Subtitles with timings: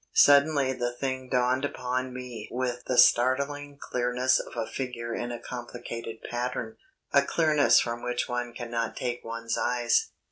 [0.15, 5.37] Suddenly the thing dawned upon me with the startling clearness of a figure in a
[5.37, 6.75] complicated pattern
[7.13, 10.09] a clearness from which one cannot take one's eyes.